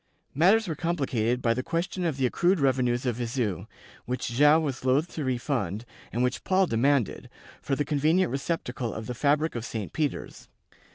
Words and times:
Matters 0.33 0.67
were 0.67 0.73
complicated 0.73 1.43
by 1.43 1.53
the 1.53 1.61
question 1.61 2.05
of 2.05 2.17
the 2.17 2.25
accrued 2.25 2.59
revenues 2.59 3.05
of 3.05 3.17
Viseu, 3.17 3.67
which 4.05 4.29
Joao 4.29 4.59
was 4.59 4.83
loath 4.83 5.13
to 5.13 5.23
refund, 5.23 5.85
and 6.11 6.23
which 6.23 6.43
Paul 6.43 6.65
demanded, 6.65 7.29
for 7.61 7.75
the 7.75 7.85
convenient 7.85 8.31
receptacle 8.31 8.95
of 8.95 9.05
the 9.05 9.13
fabric 9.13 9.53
of 9.53 9.63
St. 9.63 9.93
Peter's. 9.93 10.47